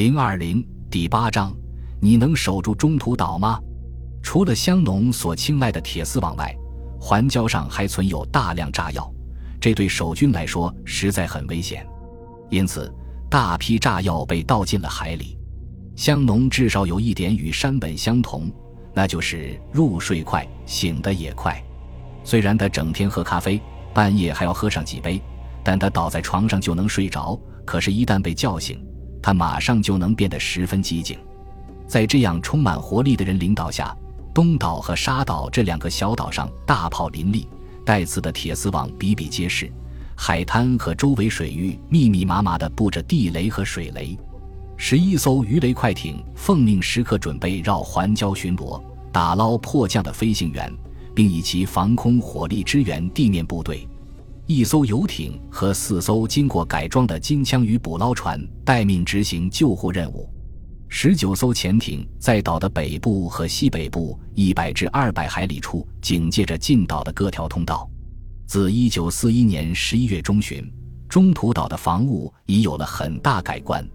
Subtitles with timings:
[0.00, 1.54] 零二零第八章，
[2.00, 3.60] 你能守住中途岛吗？
[4.22, 6.56] 除了香农所青睐的铁丝网外，
[6.98, 9.12] 环礁上还存有大量炸药，
[9.60, 11.86] 这对守军来说实在很危险。
[12.48, 12.90] 因此，
[13.28, 15.36] 大批炸药被倒进了海里。
[15.96, 18.50] 香农至少有一点与山本相同，
[18.94, 21.62] 那就是入睡快，醒得也快。
[22.24, 23.60] 虽然他整天喝咖啡，
[23.92, 25.20] 半夜还要喝上几杯，
[25.62, 27.38] 但他倒在床上就能睡着。
[27.66, 28.82] 可是，一旦被叫醒，
[29.22, 31.18] 他马上就能变得十分机警，
[31.86, 33.94] 在这样充满活力的人领导下，
[34.32, 37.46] 东岛和沙岛这两个小岛上大炮林立，
[37.84, 39.70] 带刺的铁丝网比比皆是，
[40.16, 44.18] 海滩和周围水域密密麻麻地布着地雷和水雷。
[44.76, 50.72] 十一艘鱼雷快艇奉命时刻准备绕环礁巡逻，打捞迫降的飞行员，
[51.14, 53.86] 并以其防空火力支援地面部队。
[54.52, 60.28] 一艘游艇和四艘经过改装的金枪鱼捕捞船待命执行救护任务，
[60.88, 67.88] 十九艘潜艇在岛的北部和西北部一百至二百海里处警戒着进岛的各条通道。
[68.44, 70.68] 自一九四一年十一月中旬，
[71.08, 73.88] 中途岛的防务已有了很大改观。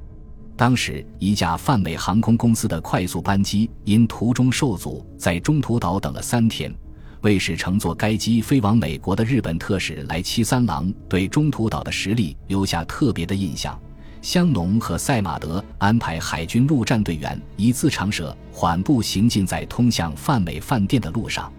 [0.55, 6.73] 当时，一架泛美航空公司的快速班机因途中受阻，在中途岛等了三天。
[7.25, 13.81] 为使乘坐该机飞往美国的日本特使来七三郎对中途岛的实力留下特别的印象，
[14.21, 21.51] 香农和赛马德安排海军陆战队员一字长蛇缓步行进在通向泛美饭店的路上。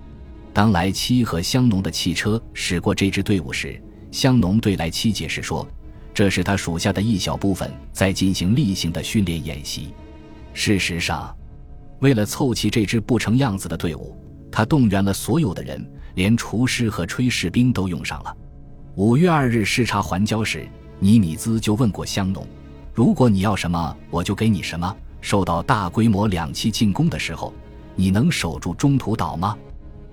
[0.53, 5.67] 当莱七和香农的汽车驶过这支队伍时，香农对莱七解释说
[6.15, 9.93] ：“这是他属下的一小部分在进行例行的训练演习。”
[10.55, 11.37] 事实上，
[11.99, 14.17] 为了凑齐这支不成样子的队伍。
[14.51, 18.37] 他动员了所有的人，连厨师和炊事兵都用上了。
[18.95, 20.67] 五月二日视察环礁时，
[20.99, 22.47] 尼米兹就问过香农
[22.95, 27.53] ：“如果你要什么，我就给你什么。”受到大规模两栖进攻的时候，
[27.97, 29.59] 你能守住中途岛吗？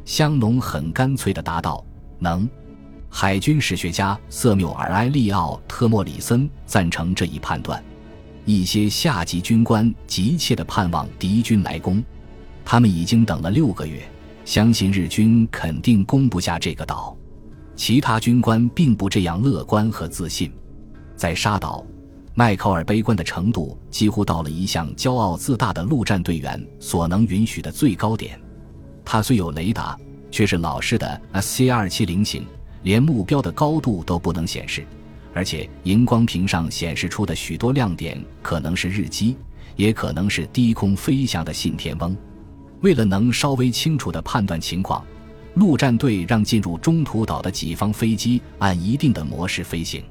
[0.05, 1.85] 香农很干脆地答道
[2.19, 2.49] ：“能。”
[3.09, 7.81] 海军史学家瑟缪尔·埃利奥·特莫里森赞成这一判断。
[8.43, 12.03] 一些下级军官急切地盼望敌军来攻，
[12.65, 14.01] 他们已经等了六个月。
[14.45, 17.15] 相信日军肯定攻不下这个岛，
[17.75, 20.51] 其他军官并不这样乐观和自信。
[21.15, 21.85] 在沙岛，
[22.33, 28.39] 麦考尔悲观的程度几乎到了一向骄傲自大的陆战队员所能允许的最高点。
[29.05, 29.97] 他虽有雷达，
[30.29, 32.45] 却是老式的 SC 二七零型，
[32.83, 34.85] 连目标的高度都不能显示，
[35.33, 39.37] 而且荧光屏上显示出的许多亮点可能是日机，
[39.77, 42.15] 也可能是低空飞翔的信天翁。
[42.83, 45.05] 为了能稍微清楚地判断情况，
[45.53, 50.03] 陆战队让进入中途岛的己方飞机按一定的模式飞行，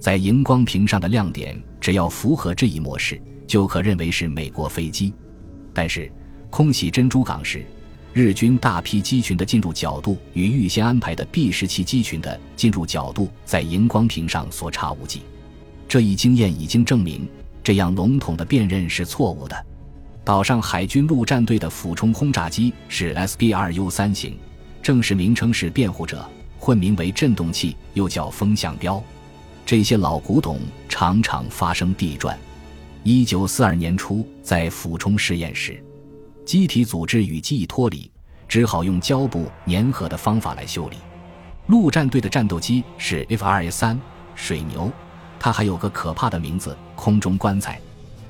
[0.00, 5.14] 在荧光屏上的亮点只要符合这一模式，就可认为是美国飞机。
[5.72, 6.10] 但是，
[6.50, 7.64] 空袭珍珠港时，
[8.12, 15.22] 日军大批机群的进入角度与预先安排的 B 十七机群的进入角度在荧光屏上所差无几。
[15.86, 17.28] 这一经验已经证明，
[17.62, 19.66] 这样笼统的辨认是错误的。
[20.22, 24.38] 岛上海军陆战队的俯冲轰炸机是 S B R U 三型，
[24.82, 26.24] 正式名称是辩护者，
[26.58, 29.02] 混名为振动器，又叫风向标。
[29.64, 32.38] 这些老古董常常发生地转。
[33.02, 35.82] 一九四二年初，在俯冲试验时，
[36.44, 38.10] 机体组织与机翼脱离，
[38.46, 40.98] 只好用胶布粘合的方法来修理。
[41.68, 43.98] 陆战队的战斗机是 F R S 三
[44.34, 44.92] 水牛，
[45.38, 47.80] 它还有个可怕的名字——空中棺材。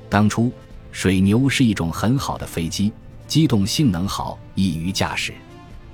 [0.09, 0.51] 当初。
[0.91, 2.91] 水牛是一种很好的飞机，
[3.27, 5.33] 机动性能好，易于驾驶，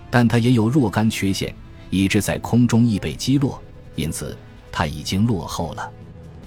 [0.09, 1.53] 但它也有若干缺陷，
[1.89, 3.61] 以致在空中易被击落，
[3.95, 4.35] 因此
[4.71, 5.91] 它已经落后了。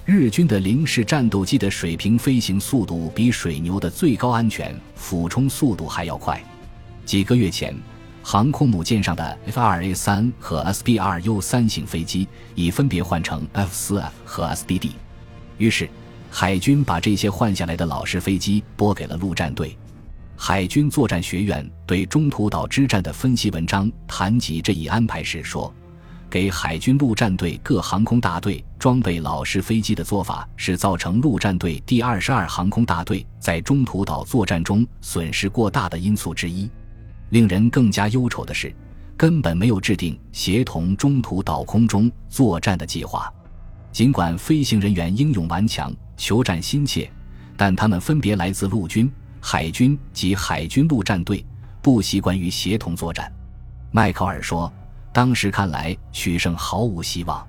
[0.05, 6.43] 日军的零式战斗机的水平飞行速度比水牛的最高安全俯冲速度还要快。
[7.05, 7.77] 几个月前，
[8.23, 14.91] 航空母舰上的 F-2A 三和 SB-2U 三型飞机已分别换成 F-4F 和 SBD，
[15.59, 15.89] 于是。
[16.31, 19.77] 海军把这些换下来的老式飞机拨给了陆战队。
[20.37, 25.71] 海军作战学院对中途岛之战的分析文章谈及这一安排时说
[26.31, 36.71] ：“给海军陆战队各航空大队装备老式飞机的做法，是造成陆战队第二十二航空大队在中途岛作战中损失过大的因素之一。
[37.31, 38.75] 令人更加忧愁的是，
[39.17, 43.31] 根本没有制定协同中途岛空中作战的计划。
[43.93, 47.11] 尽管飞行人员英勇顽强。”求战心切，
[47.57, 51.43] 但他们分别来自陆军、海军及海军陆战队，
[51.81, 53.33] 不习惯于协同作战。
[53.91, 54.71] 迈克尔说
[55.15, 57.49] ：“当时看来取胜毫无希望，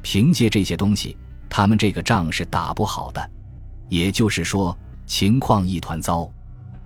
[0.00, 1.16] 凭借这些东西，
[1.50, 3.30] 他们这个仗是打不好的。”
[3.90, 6.30] 也就是说，情况一团糟。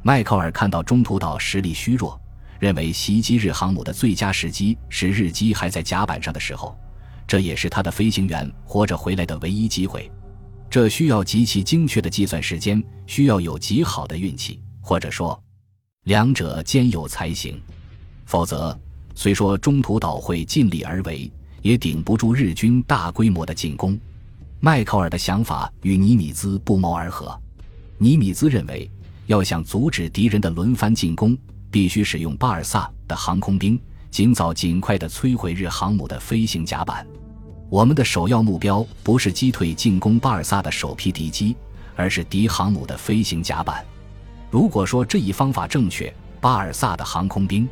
[0.01, 2.19] 迈克尔看到中途岛实力虚弱，
[2.59, 6.75] 认为袭击日航母的最佳时机是日机还在甲板上的时候，
[7.27, 10.11] 这也是他的飞行员活着回来的唯一机会。
[10.71, 15.41] 这需要极其精确的计算时间，需要有极好的运气，或者说，
[16.05, 17.61] 两者兼有才行。
[18.27, 18.79] 否则，
[19.15, 21.31] 虽说中途岛会尽力而为，
[21.63, 23.99] 也顶不住日军大规模的进攻。
[24.61, 27.39] 迈克尔的想法与尼米兹不谋而合。
[27.97, 28.91] 尼米兹认为，
[29.27, 31.37] 要想阻止敌人的轮番进攻，
[31.71, 33.81] 必须使用巴尔萨的航空兵，
[34.11, 37.07] 尽早尽快地摧毁日航母的飞行甲板。
[37.71, 41.55] 我们的首要目标不是击退进攻巴尔萨的首批敌机，
[41.95, 43.85] 而是敌航母的飞行甲板。
[44.51, 47.69] 如果说这一方法正确，巴尔萨的航空兵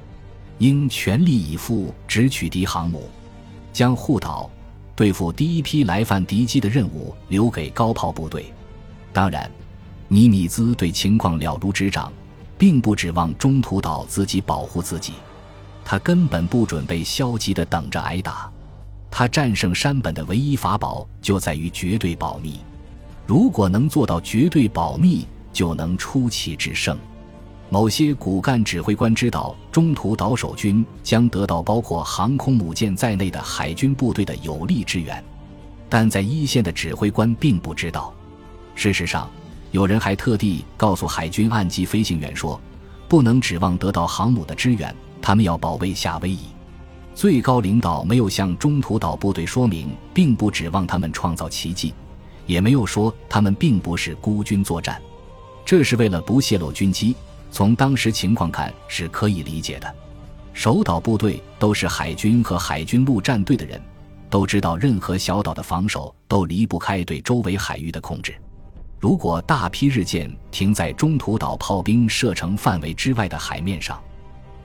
[0.59, 3.09] 应全力以赴直取敌航母，
[3.73, 4.51] 将护岛、
[4.95, 8.53] 对付第一批来犯敌机的任务留给高炮部队。
[9.15, 9.51] 当然，
[10.09, 12.13] 尼米兹对情况了如指掌，
[12.59, 15.15] 并不指望中途岛自己保护自己，
[15.83, 18.53] 他根本不准备消极的等着挨打。
[19.19, 22.61] 他战胜山本的唯一法宝就在于绝对保密，
[23.25, 26.99] 如果能做到绝对保密，就能出奇制胜。
[27.71, 35.25] 某些骨干指挥官知道中途岛守军将得到包括航空母舰在内的海军部队的有力支援，
[35.89, 38.15] 但在一线的指挥官并不知道。
[38.75, 39.31] 事实上，
[39.71, 42.61] 有人还特地告诉海军岸基飞行员说，
[43.09, 46.41] 不能指望得到航母的支援，他们要保卫夏威夷。
[47.17, 51.95] 最高领导没有向中途岛部队说明，并不指望他们创造奇迹，
[52.45, 55.01] 也没有说他们并不是孤军作战，
[55.65, 57.17] 这是为了不泄露军机。
[57.51, 59.95] 从当时情况看是可以理解的。
[60.53, 63.81] 守岛部队都是海军和海军陆战队的人，
[64.29, 68.35] 都知道任何小岛的防守都离不开对周围海域的控制。
[69.01, 73.99] 如果大批日舰停在中途岛炮兵射程范围之外的海面上，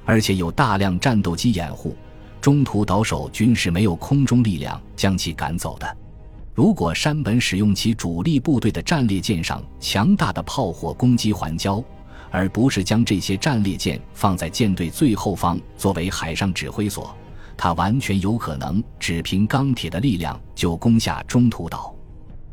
[0.04, 1.96] 而且有大量战斗机掩护。
[2.42, 5.98] 中途岛守军是没有空中力量将其赶走的。
[6.54, 11.84] 如果山本使用其主力部队的战列舰上强大的炮火攻击环礁，
[12.30, 17.16] 而不是将这些战列舰放在舰队最后方作为海上指挥所，
[17.56, 21.96] 他完全有可能只凭钢铁的力量就攻下中途岛。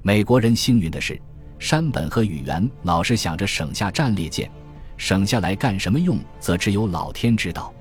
[0.03, 1.21] 美国人幸运的是，
[1.59, 4.51] 山本和宇垣老是想着省下战列舰，
[4.97, 7.73] 省下来干什么用，则只有老天知道。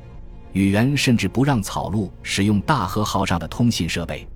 [0.58, 4.28] 宇垣甚至不让草鹿使用大和号上的通信设备。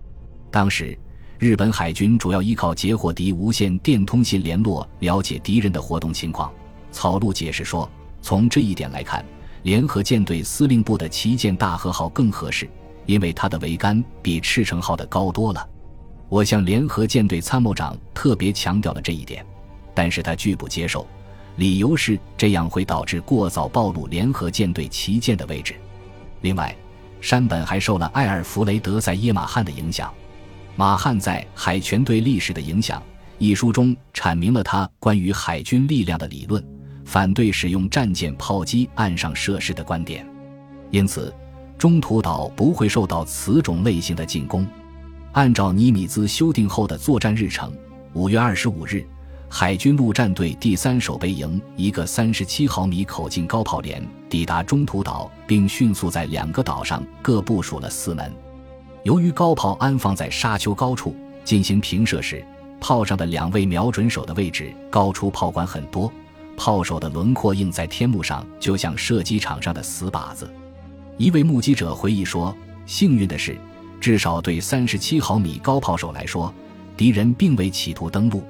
[0.51, 0.95] 当时，
[1.39, 6.53] 日本海军主要依靠截获敌无线电通信联络了解敌人的活动情况。
[6.91, 7.89] 草鹿解释说，
[8.21, 9.25] 从这一点来看，
[9.63, 12.69] 联合舰队司令部的旗舰大和号更合适，
[13.07, 15.67] 因为它的桅杆比赤城号的高多了。
[16.29, 19.44] 我向联合舰队参谋长特别强调了这一点，
[19.95, 21.07] 但是他拒不接受，
[21.56, 25.74] 理由是这样会导致过早暴露联合舰队旗舰的位置。
[26.41, 26.75] 另外，
[27.21, 30.11] 山本还受了艾尔弗雷德·塞耶马汉的影响。
[30.75, 32.99] 马汉在《海权对历史的影响》
[33.38, 36.63] 一书中阐明了他关于海军力量的理论，
[37.05, 40.25] 反对使用战舰炮击岸上设施的观点。
[40.89, 41.33] 因此，
[41.77, 44.65] 中途岛不会受到此种类型的进攻。
[45.33, 47.71] 按照尼米兹修订后的作战日程，
[48.13, 49.05] 五月二十五日。
[49.53, 58.34] 海军陆战队第三守备营一个三十七毫米口径高炮连抵达中途岛，并迅速在两个岛上各部署了四门。
[59.03, 62.43] 由于高炮安放在沙丘高处进行平射时，
[62.79, 66.10] 炮上的两位瞄准手的位置高出炮管很多，
[66.55, 70.50] 炮手的轮廓映在天幕上，就像射击场上的死靶子。
[71.17, 72.55] 一位目击者回忆说
[72.88, 73.58] ：“幸运的是，
[74.00, 76.51] 至少对三十七毫米高炮手来说，
[76.96, 78.41] 敌人并未企图登陆。”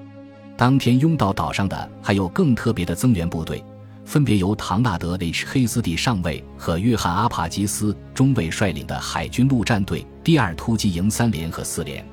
[0.57, 3.63] 当天拥到岛上的还有更特别的增援部队，
[4.05, 12.05] 分别由唐纳德 ·H· 黑斯蒂上尉和约翰·阿帕吉斯中尉率领的海军陆战队第二突击营三连和四连。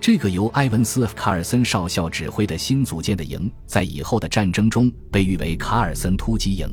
[0.00, 6.66] 这个由埃文斯·卡尔森少校指挥的新组建的营，在以后的战争中被誉为卡尔森突击营。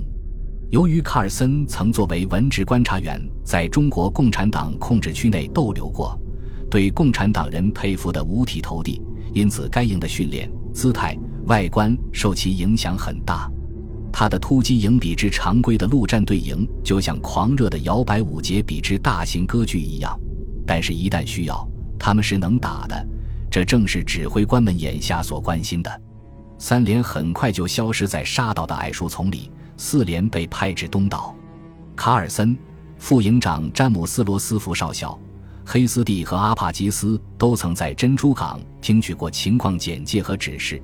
[0.70, 6.18] 由于卡尔森曾作为文职观察员在中国共产党控制区内逗留过，
[6.70, 9.02] 对共产党人佩服得五体投地，
[9.34, 10.50] 因此该营的训练。
[10.78, 11.18] 姿态、
[11.48, 13.52] 外观受其影响很大。
[14.14, 20.16] 他的突击营比之常规的陆战队营，就像狂热的摇摆舞节比之大型歌剧一样。
[20.68, 21.68] 但是，一旦需要，
[21.98, 23.08] 他们是能打的。
[23.50, 26.02] 这正是指挥官们眼下所关心的。
[26.60, 31.36] 三连很快就消失在沙岛的矮树丛里，四连被派至东岛。
[31.96, 32.56] 卡尔森、
[33.00, 35.20] 副营长詹姆斯·罗斯福少校。
[35.70, 40.82] 黑斯蒂和阿帕吉斯都曾在珍珠港听取过情况简介和指示，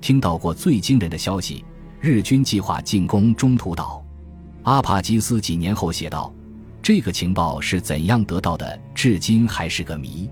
[0.00, 1.64] 听到过最惊人的消息：
[2.00, 4.04] 日军计划进攻中途岛。
[4.64, 6.34] 阿帕吉斯几年后写道
[6.82, 10.28] ：“这个情报是怎样得到的，至今还是个谜。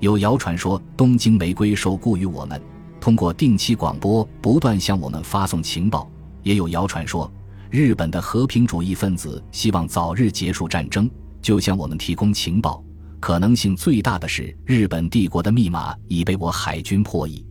[0.00, 2.58] 有谣传说东京玫瑰受雇于我们，
[2.98, 6.10] 通过定期广播不断向我们发送情报；
[6.42, 7.30] 也有谣传说
[7.70, 11.10] 日本的和平主义分子希望早日结束战争，
[11.42, 12.83] 就向我们提供情报。
[13.24, 17.42] 可能性最大的是日本帝国的密码已被我海军破译。”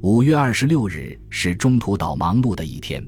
[0.00, 3.06] 五月二十六日是中途岛忙碌的一天，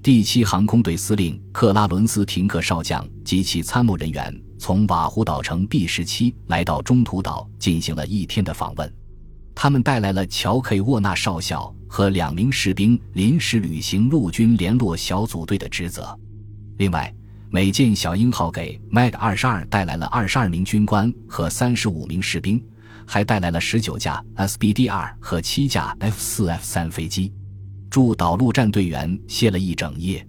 [0.00, 8.94] 第七航空队司令克拉伦斯·廷克少将及其参谋人员从瓦胡岛城 B 十七来到中途岛进行了一天的访问。
[9.52, 16.16] 他们带来了乔· ·K· 沃纳少校和两名士兵临时履行陆军联络小组队的职责。
[16.78, 17.12] 另外，
[17.52, 22.62] 美舰小鹰号给 Mag 二十二带来了二十二名军官和三十五名士兵。
[23.04, 27.32] 还带来了十九架 SBDR 和七架 F-4F-3 飞机，
[27.90, 30.24] 驻岛陆战队员歇了一整夜。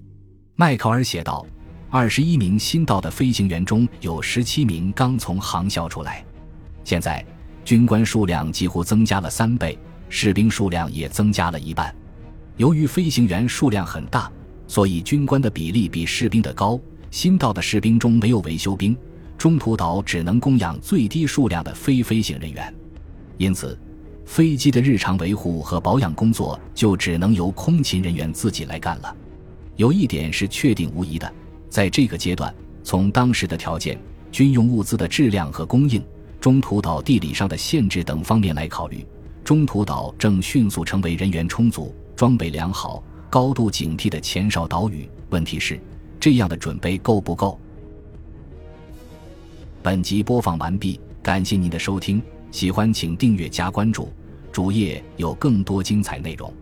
[0.56, 1.46] 迈克尔写道
[1.92, 6.26] ：“二十一名新到的飞行员中有十七名刚从航校出来。
[6.84, 7.24] 现在
[7.64, 9.78] 军官数量几乎增加了三倍，
[10.10, 11.96] 士兵数量也增加了一半。
[12.58, 14.32] 由于飞行员数量很大，
[14.66, 16.80] 所以军官的比例比士兵的高。
[17.12, 18.98] 新到的士兵中没有维修兵。”
[19.38, 22.72] 中途岛只能供养最低数量的非飞行人员，
[23.38, 23.76] 因此，
[24.24, 29.16] 飞机的日常维护和保养工作就只能由空勤人员自己来干了。
[29.78, 31.34] 有一点是确定无疑的，
[31.70, 32.54] 在这个阶段，
[32.84, 34.00] 从当时的条件、
[34.32, 36.00] 军用物资的质量和供应、
[36.40, 39.04] 中途岛地理上的限制等方面来考虑，
[39.44, 45.10] 中途岛正迅速成为人员充足、装备良好、高度警惕的前哨岛屿。
[45.32, 45.82] 问题是，
[46.22, 47.60] 这样的准备够不够？
[49.82, 54.08] 本集播放完毕，感谢您的收听，喜欢请订阅加关注，
[54.52, 56.54] 主页有更多精彩内容。